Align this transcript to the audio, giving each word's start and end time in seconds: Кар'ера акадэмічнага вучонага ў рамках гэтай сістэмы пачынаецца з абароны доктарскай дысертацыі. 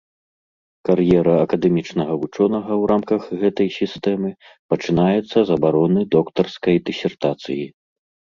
Кар'ера 0.87 1.33
акадэмічнага 1.41 2.13
вучонага 2.21 2.73
ў 2.81 2.87
рамках 2.93 3.21
гэтай 3.43 3.69
сістэмы 3.77 4.29
пачынаецца 4.75 5.37
з 5.51 5.59
абароны 5.59 6.01
доктарскай 6.17 6.75
дысертацыі. 6.91 7.61